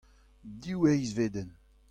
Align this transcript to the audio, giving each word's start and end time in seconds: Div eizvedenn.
Div 0.61 0.81
eizvedenn. 0.91 1.51